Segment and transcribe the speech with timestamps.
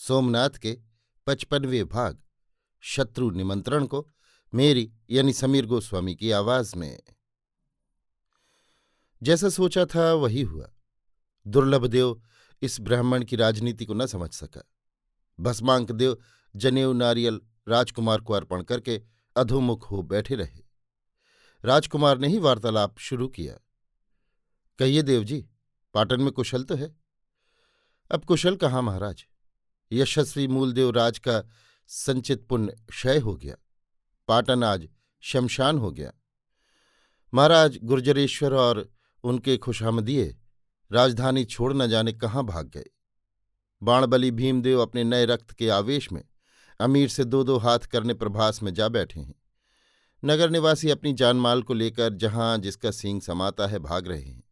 [0.00, 0.78] सोमनाथ के
[1.26, 2.22] पचपनवे भाग,
[2.80, 4.10] शत्रु निमंत्रण को
[4.54, 7.02] मेरी यानी समीर गोस्वामी की आवाज़ में।
[9.22, 10.72] जैसा सोचा था वही हुआ।
[11.46, 12.22] दुर्लभ देव
[12.62, 14.72] इस ब्राह्मण की राजनीति को न समझ सका।
[15.40, 16.18] भस्मांक देव
[16.56, 19.02] जनेऊ नारियल राजकुमार को अर्पण करके
[19.36, 20.64] अधोमुख हो बैठे रहे।
[21.64, 23.54] राजकुमार ने ही वार्तालाप शुरू किया।
[24.78, 25.48] कहिए देव जी
[25.94, 26.96] पाटन में कुशल तो है?
[28.10, 29.26] अब कुशल कहाँ महाराज?
[29.92, 31.44] यशस्वी मूलदेव राज का
[31.86, 33.56] संचित पुण्य क्षय हो गया।
[34.28, 34.88] पाटन आज
[35.20, 36.12] शमशान हो गया।
[37.34, 38.92] महाराज गुर्जरेश्वर और
[39.24, 40.36] उनके खुशामदिये
[40.92, 42.84] राजधानी छोड़ न जाने कहाँ भाग गए?
[43.82, 46.24] बाणबली भीमदेव अपने नए रक्त के आवेश में
[46.80, 49.34] अमीर से दो दो हाथ करने प्रभास में जा बैठे हैं।
[50.24, 54.42] नगर निवासी अपनी जानमाल को लेकर जहाँ जिसका सींग समाता है भाग रहे हैं।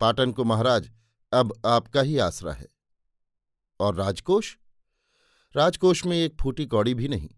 [0.00, 0.90] पाटन को महाराज,
[1.32, 2.77] अब आपका ही आसरा है।
[3.80, 4.56] और राजकोष?
[5.56, 7.30] राजकोष में एक फूटी कौड़ी भी नहीं।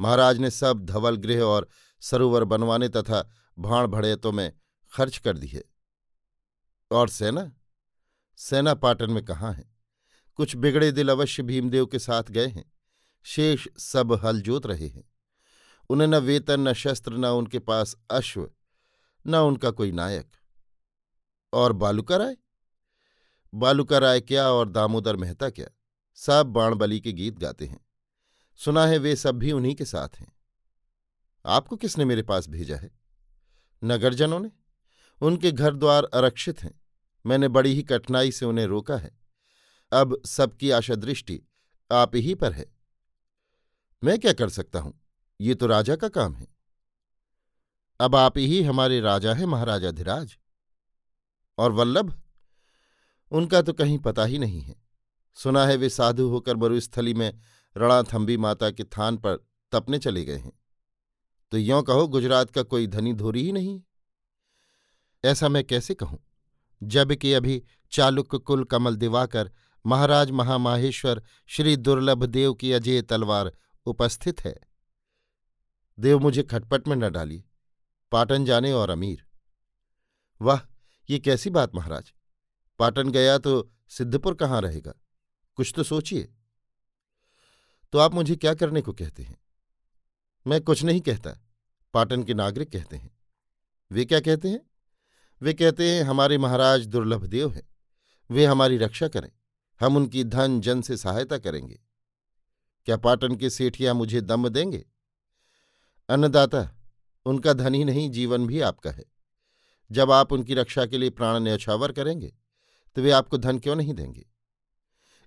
[0.00, 1.68] महाराज ने सब धवल गृह और
[2.00, 4.52] सरोवर बनवाने तथा भाण भड़ेतों में
[4.92, 5.68] खर्च कर दिए।
[6.90, 7.52] और सेना?
[8.36, 9.74] सेना पाटन में कहाँ है?
[10.34, 12.72] कुछ बिगड़े दिल अवश्य भीमदेव के साथ गए हैं।
[13.22, 15.10] शेष सब हल जोत रहे हैं।
[15.88, 18.50] उन्हें न वेतन, न शस्त्र, न उनके पास अश्व,
[19.26, 20.36] न उनका कोई नायक।
[21.52, 22.36] और बालुका राय
[23.54, 25.73] बालुका राय क्या और दामोदर मेहता क्या?
[26.14, 27.86] सब बाणबली के गीत गाते हैं।
[28.56, 30.32] सुना है वे सब भी उन्हीं के साथ हैं।
[31.46, 32.90] आपको किसने मेरे पास भेजा है?
[33.84, 34.50] नगरजनों ने?
[35.22, 36.80] उनके घर द्वार आरक्षित हैं।
[37.26, 39.18] मैंने बड़ी ही कठिनाई से उन्हें रोका है।
[39.92, 41.42] अब सबकी आशा दृष्टि
[41.92, 42.74] आप ही पर है।
[44.04, 45.00] मैं क्या कर सकता हूँ?
[45.40, 46.46] ये तो राजा का काम है।
[48.00, 50.38] अब आप ही हमारे राजा हैं महाराजाधिराज
[51.58, 52.22] और वल्लभ?
[53.30, 54.83] उनका तो कहीं पता ही नहीं है।
[55.34, 57.38] सुना है वे साधु होकर मरुस्थली में
[57.76, 60.52] रणाथम्बी माता के थान पर तपने चले गए हैं।
[61.50, 63.82] तो यों कहो, गुजरात का कोई धनी धोरी ही नहीं?
[65.24, 66.18] ऐसा मैं कैसे कहूँ?
[66.82, 69.50] जबकि अभी चालुक कुल कमल दिवाकर
[69.86, 73.52] महाराज महामाहेश्वर श्री दुर्लभ देव की अजय तलवार
[73.86, 74.60] उपस्थित है।
[76.00, 77.44] देव मुझे खटपट में न डालिए
[78.12, 79.24] पाटन जाने और अमीर।
[80.42, 80.60] वाह,
[81.10, 82.12] ये कैसी बात महाराज?
[82.78, 84.94] पाटन गया तो सिद्धपुर कहाँ रहेगा?
[85.54, 86.34] कुछ तो सोचिए।
[87.92, 89.38] तो आप मुझे क्या करने को कहते हैं?
[90.46, 91.48] मैं कुछ नहीं कहता।
[91.94, 93.18] पाटन के नागरिक कहते हैं।
[93.92, 94.70] वे क्या कहते हैं?
[95.42, 97.74] वे कहते हैं, हमारे महाराज दुर्लभ देव हैं।
[98.30, 99.30] वे हमारी रक्षा करें।
[99.80, 101.80] हम उनकी धन, जन से सहायता करेंगे।
[102.84, 104.86] क्या पाटन के सेठिया मुझे दम देंगे?
[106.08, 106.76] अन्नदाता,
[107.26, 109.04] उनका धन ही नहीं, जीवन भी आपका है।
[109.92, 112.34] जब आप उनकी रक्षा के लिए प्राण न्यौछावर करेंगे
[112.96, 114.26] तो वे आपको धन क्यों नहीं देंगे?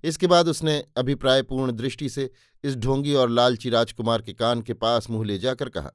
[0.03, 2.29] इसके बाद उसने अभिप्रायपूर्ण दृष्टि से
[2.63, 5.91] इस ढोंगी और लालची राजकुमार के कान के पास मुँह ले जाकर कहा,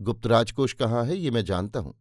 [0.00, 1.94] गुप्त राजकोष कहाँ है, ये मैं जानता हूँ।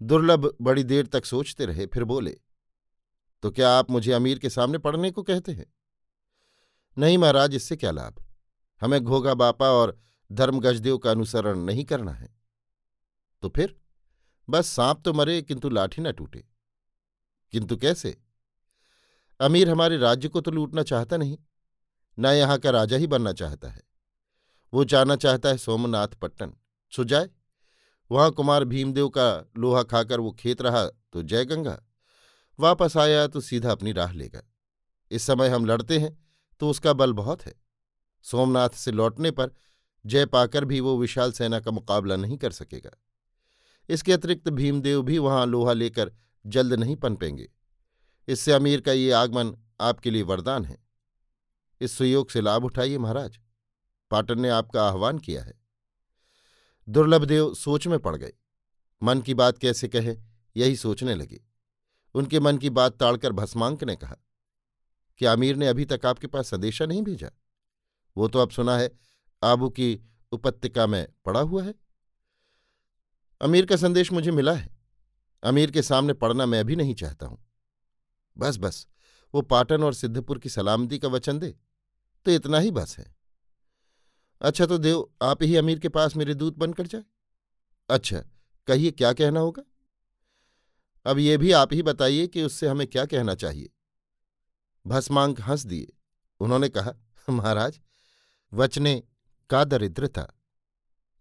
[0.00, 2.36] दुर्लभ बड़ी देर तक सोचते रहे, फिर बोले
[3.42, 5.66] तो क्या आप मुझे अमीर के सामने पढ़ने को कहते हैं?
[6.98, 8.22] नहीं महाराज, इससे क्या लाभ?
[8.80, 9.98] हमें घोगा बापा और
[10.32, 12.28] धर्मगजदेव का अनुसरण नहीं करना है।
[13.42, 13.76] तो फिर?
[14.48, 16.44] बस सांप तो मरे, किंतु लाठी न टूटे।
[17.52, 18.23] किंतु कैसे?
[19.40, 21.38] अमीर हमारे राज्य को तो लूटना चाहता नहीं,
[22.18, 23.82] न यहाँ का राजा ही बनना चाहता है।
[24.72, 26.52] वो जाना चाहता है सोमनाथ पट्टन।
[26.92, 27.28] सो जाए।
[28.10, 29.26] वहाँ कुमार भीमदेव का
[29.58, 31.78] लोहा खाकर वो खेत रहा तो जय गंगा।
[32.58, 34.42] वापस आया तो सीधा अपनी राह लेगा
[35.10, 36.16] इस समय हम लड़ते हैं
[36.60, 37.54] तो उसका बल बहुत है।
[38.24, 39.50] सोमनाथ से लौटने पर
[40.04, 42.90] जय पाकर भी वो विशाल सेना का मुकाबला नहीं कर सकेगा।
[43.88, 46.12] इसके अतिरिक्त भीमदेव भी वहाँ लोहा लेकर
[46.44, 47.48] जल्द नहीं पनपेंगे।
[48.28, 50.84] इससे अमीर का ये आगमन आपके लिए वरदान है।
[51.80, 53.38] इस सुयोग से लाभ उठाइए महाराज।
[54.10, 55.54] पाटन ने आपका आह्वान किया है।
[56.88, 58.32] दुर्लभदेव सोच में पड़ गए।
[59.02, 60.16] मन की बात कैसे कहे,
[60.56, 61.44] यही सोचने लगे।
[62.14, 64.16] उनके मन की बात ताड़कर भस्मांक ने कहा
[65.18, 67.30] कि आमिर ने अभी तक आपके पास संदेशा नहीं भेजा?
[68.16, 68.98] वो तो अब सुना है,
[69.42, 70.00] आबू की
[70.32, 71.74] उपत्यका में पड़ा हुआ है।
[73.40, 74.76] अमीर का संदेश मुझे मिला है।
[75.42, 77.46] अमीर के सामने पढ़ना मैं भी नहीं चाहता हूँ।
[78.36, 78.86] बस बस,
[79.34, 81.54] वो पाटन और सिद्धपुर की सलामती का वचन दे
[82.26, 83.14] तो इतना ही बस है।
[84.40, 87.04] अच्छा तो देव, आप ही अमीर के पास मेरे दूत बनकर जाए।
[87.88, 88.24] अच्छा
[88.68, 89.62] कहिए क्या कहना होगा?
[91.06, 93.70] अब ये भी आप ही बताइए कि उससे हमें क्या कहना चाहिए।
[94.86, 95.92] भस्मांक हंस दिए।
[96.40, 96.92] उन्होंने कहा,
[97.30, 97.80] महाराज,
[98.52, 99.02] वचने
[99.50, 100.26] का दरिद्रता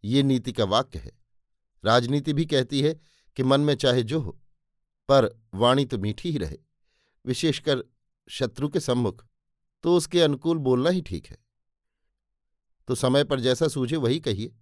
[0.03, 1.11] ये नीति का वाक्य है।
[1.83, 2.93] राजनीति भी कहती है
[3.37, 4.31] कि मन में चाहे जो हो,
[5.09, 6.57] पर वाणी तो मीठी ही रहे।
[7.25, 7.83] विशेषकर
[8.27, 9.25] शत्रु के सम्मुख
[9.83, 11.37] तो उसके अनुकूल बोलना ही ठीक है।
[12.87, 14.55] तो समय पर जैसा सूझे वही कहिए।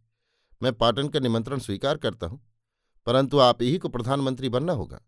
[0.62, 2.42] मैं पाटन का निमंत्रण स्वीकार करता हूँ,
[3.08, 5.02] परंतु आप ही को प्रधानमंत्री बनना होगा।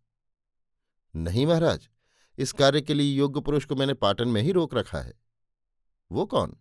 [1.13, 1.89] नहीं महाराज,
[2.37, 5.13] इस कार्य के लिए योग्य पुरुष को मैंने पाटन में ही रोक रखा है।
[6.11, 6.55] वो कौन?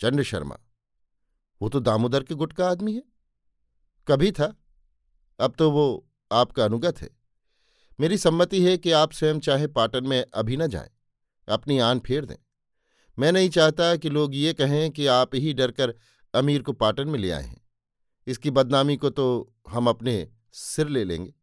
[0.00, 0.58] चंड शर्मा।
[1.60, 3.02] वो तो दामोदर के गुट का आदमी है।
[4.08, 4.54] कभी था?
[5.38, 7.08] अब तो वो आपका अनुगत है।
[8.00, 10.90] मेरी सम्मति है कि आप स्वयं चाहे पाटन में अभी न जाएँ।
[11.48, 12.36] अपनी आन फेर दें।
[13.18, 15.94] मैं नहीं चाहता कि लोग ये कहें कि आप ही डरकर
[16.34, 17.60] अमीर को पाटन में ले आए हैं।
[18.26, 21.34] इसकी बदनामी को तो हम अपने सिर ले लेंगे।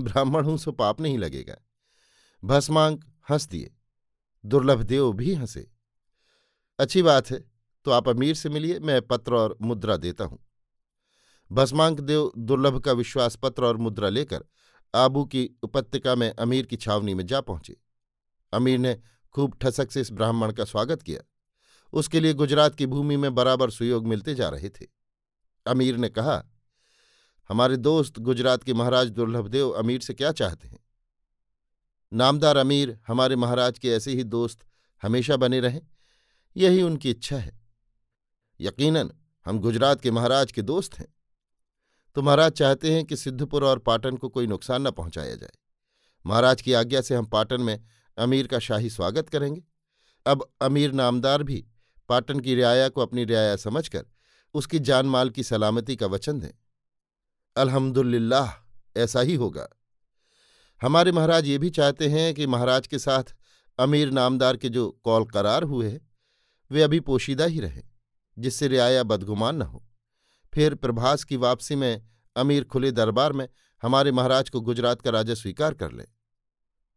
[0.00, 1.56] ब्राह्मण हूँ सो पाप नहीं लगेगा।
[2.44, 3.70] भस्मांक, हंस दिए।
[4.44, 5.70] दुर्लभ देव भी हंसे।
[6.78, 7.44] अच्छी बात है
[7.84, 10.38] तो आप अमीर से मिलिए, मैं पत्र और मुद्रा देता हूँ।
[11.52, 14.44] भस्मांक देव दुर्लभ का विश्वास पत्र और मुद्रा लेकर
[14.94, 17.76] आबू की उपत्यका में अमीर की छावनी में जा पहुँचे।
[18.52, 18.98] अमीर ने
[19.34, 21.20] खूब ठसक से इस ब्राह्मण का स्वागत किया।
[21.92, 24.86] उसके लिए गुजरात की भूमि में बराबर सुयोग मिलते जा रहे थे।
[25.66, 26.42] अमीर ने कहा,
[27.50, 30.78] हमारे दोस्त गुजरात के महाराज दुर्लभदेव अमीर से क्या चाहते हैं?
[32.12, 34.64] नामदार अमीर हमारे महाराज के ऐसे ही दोस्त
[35.02, 35.80] हमेशा बने रहें,
[36.56, 37.58] यही उनकी इच्छा है।
[38.60, 39.10] यकीनन,
[39.46, 41.06] हम गुजरात के महाराज के दोस्त हैं।
[42.16, 45.52] तो महाराज चाहते हैं कि सिद्धपुर और पाटन को कोई नुकसान न पहुँचाया जाए।
[46.26, 47.84] महाराज की आज्ञा से हम पाटन में
[48.18, 49.62] अमीर का शाही स्वागत करेंगे।
[50.26, 51.66] अब अमीर नामदार भी
[52.08, 54.06] पाटन की रियाया को अपनी रियाया समझकर
[54.54, 56.50] उसकी जान माल की सलामती का वचन दें।
[57.56, 58.50] अल्हम्दुलिल्लाह,
[58.96, 59.68] ऐसा ही होगा।
[60.82, 63.34] हमारे महाराज ये भी चाहते हैं कि महाराज के साथ
[63.78, 66.10] अमीर नामदार के जो कौल करार हुए हैं,
[66.70, 67.82] वे अभी पोशीदा ही रहें,
[68.38, 69.89] जिससे रियाया बदगुमान न हो।
[70.54, 73.48] फिर प्रभास की वापसी में अमीर खुले दरबार में
[73.82, 76.04] हमारे महाराज को गुजरात का राजा स्वीकार कर ले।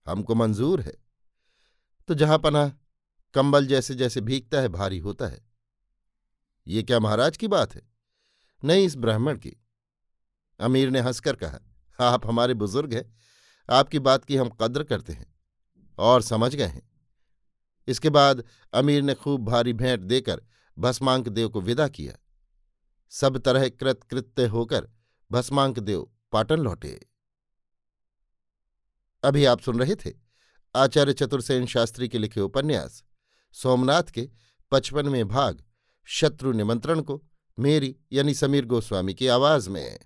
[0.07, 0.94] हमको मंजूर है।
[2.07, 2.77] तो जहाँ पना
[3.33, 5.45] कंबल जैसे जैसे भीगता है, भारी होता है।
[6.67, 7.81] ये क्या महाराज की बात है?
[8.63, 9.65] नहीं, इस ब्राह्मण की।
[10.59, 11.59] अमीर ने हंसकर कहा,
[12.00, 13.15] आप हमारे बुज़ुर्ग हैं।
[13.69, 15.35] आपकी बात की हम कद्र करते हैं
[15.97, 16.89] और समझ गए हैं।
[17.88, 20.41] इसके बाद अमीर ने खूब भारी भेंट देकर
[20.79, 22.23] भस्मांक देव को विदा किया।
[23.13, 24.88] सब तरह कृतकृत्य होकर
[25.31, 27.07] भस्मांक देव पाटन लौटे।
[29.24, 30.12] अभी आप सुन रहे थे
[30.75, 33.04] आचार्य चतुर्सेन शास्त्री के लिखे उपन्यास,
[33.51, 34.30] सोमनाथ के
[34.71, 35.63] पचपनवें भाग,
[36.06, 37.24] शत्रु निमंत्रण को,
[37.60, 40.00] मेरी यानी समीर गोस्वामी की आवाज़ में।